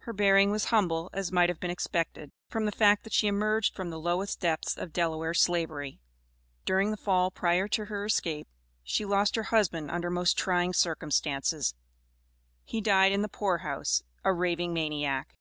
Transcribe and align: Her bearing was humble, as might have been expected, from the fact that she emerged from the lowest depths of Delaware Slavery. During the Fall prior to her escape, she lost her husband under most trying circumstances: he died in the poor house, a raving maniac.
Her 0.00 0.12
bearing 0.12 0.50
was 0.50 0.66
humble, 0.66 1.08
as 1.14 1.32
might 1.32 1.48
have 1.48 1.58
been 1.58 1.70
expected, 1.70 2.28
from 2.50 2.66
the 2.66 2.70
fact 2.70 3.02
that 3.02 3.14
she 3.14 3.28
emerged 3.28 3.74
from 3.74 3.88
the 3.88 3.98
lowest 3.98 4.38
depths 4.38 4.76
of 4.76 4.92
Delaware 4.92 5.32
Slavery. 5.32 6.00
During 6.66 6.90
the 6.90 6.98
Fall 6.98 7.30
prior 7.30 7.66
to 7.68 7.86
her 7.86 8.04
escape, 8.04 8.46
she 8.82 9.06
lost 9.06 9.36
her 9.36 9.44
husband 9.44 9.90
under 9.90 10.10
most 10.10 10.36
trying 10.36 10.74
circumstances: 10.74 11.74
he 12.62 12.82
died 12.82 13.12
in 13.12 13.22
the 13.22 13.26
poor 13.26 13.56
house, 13.64 14.02
a 14.22 14.34
raving 14.34 14.74
maniac. 14.74 15.34